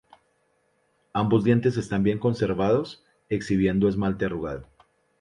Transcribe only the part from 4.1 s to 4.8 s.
arrugado.